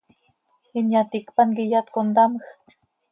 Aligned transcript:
¿Inyaticpan 0.79 1.49
quih 1.55 1.69
iyat 1.69 1.87
contamjc? 1.95 2.47